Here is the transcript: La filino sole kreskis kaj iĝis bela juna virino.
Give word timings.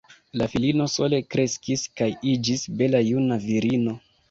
La 0.39 0.45
filino 0.53 0.87
sole 0.93 1.19
kreskis 1.35 1.85
kaj 2.03 2.09
iĝis 2.33 2.67
bela 2.83 3.05
juna 3.13 3.41
virino. 3.49 3.99